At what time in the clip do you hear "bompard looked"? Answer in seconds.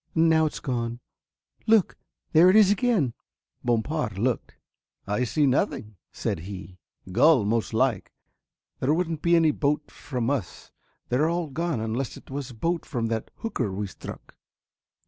3.63-4.55